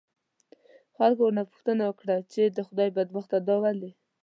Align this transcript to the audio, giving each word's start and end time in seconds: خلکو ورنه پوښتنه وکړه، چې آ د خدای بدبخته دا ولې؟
خلکو 0.97 1.21
ورنه 1.23 1.43
پوښتنه 1.51 1.83
وکړه، 1.85 2.15
چې 2.31 2.39
آ 2.47 2.53
د 2.57 2.59
خدای 2.67 2.89
بدبخته 2.97 3.37
دا 3.47 3.55
ولې؟ 3.63 3.91